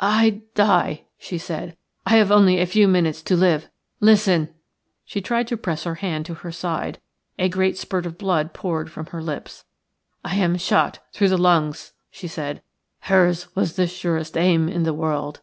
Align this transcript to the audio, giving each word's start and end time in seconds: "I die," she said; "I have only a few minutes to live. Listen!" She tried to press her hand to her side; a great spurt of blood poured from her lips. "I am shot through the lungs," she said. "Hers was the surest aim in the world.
"I 0.00 0.42
die," 0.56 1.04
she 1.16 1.38
said; 1.38 1.76
"I 2.06 2.16
have 2.16 2.32
only 2.32 2.58
a 2.58 2.66
few 2.66 2.88
minutes 2.88 3.22
to 3.22 3.36
live. 3.36 3.68
Listen!" 4.00 4.52
She 5.04 5.20
tried 5.20 5.46
to 5.46 5.56
press 5.56 5.84
her 5.84 5.94
hand 5.94 6.26
to 6.26 6.34
her 6.34 6.50
side; 6.50 6.98
a 7.38 7.48
great 7.48 7.78
spurt 7.78 8.04
of 8.04 8.18
blood 8.18 8.52
poured 8.52 8.90
from 8.90 9.06
her 9.06 9.22
lips. 9.22 9.64
"I 10.24 10.34
am 10.34 10.56
shot 10.56 10.98
through 11.12 11.28
the 11.28 11.38
lungs," 11.38 11.92
she 12.10 12.26
said. 12.26 12.62
"Hers 13.02 13.54
was 13.54 13.76
the 13.76 13.86
surest 13.86 14.36
aim 14.36 14.68
in 14.68 14.82
the 14.82 14.92
world. 14.92 15.38